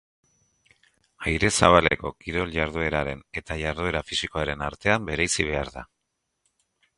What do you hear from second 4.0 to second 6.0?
fisikoaren artean bereizi behar da.